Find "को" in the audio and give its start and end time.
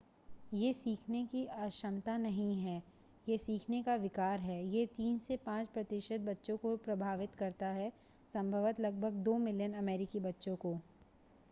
6.57-6.75, 10.55-10.77